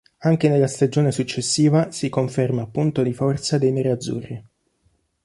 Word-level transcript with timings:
Anche 0.21 0.49
nella 0.49 0.65
stagione 0.65 1.11
successiva 1.11 1.91
si 1.91 2.09
conferma 2.09 2.65
punto 2.65 3.03
di 3.03 3.13
forza 3.13 3.59
dei 3.59 3.71
nerazzurri. 3.71 4.45